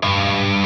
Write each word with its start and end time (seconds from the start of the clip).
Música 0.00 0.61